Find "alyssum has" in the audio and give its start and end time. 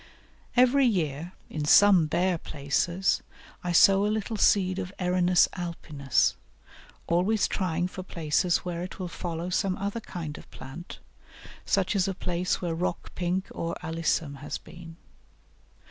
13.83-14.57